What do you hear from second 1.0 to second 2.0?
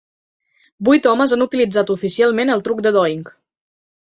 homes han utilitzat